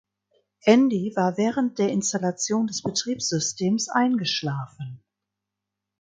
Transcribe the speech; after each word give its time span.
Andy 0.65 1.11
war 1.15 1.37
während 1.37 1.77
der 1.77 1.91
installation 1.91 2.65
des 2.65 2.81
Betriebsystems 2.81 3.87
eingeschlafen. 3.87 5.03